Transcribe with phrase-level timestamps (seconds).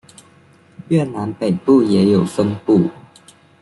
[0.87, 2.89] 越南北部也有分布。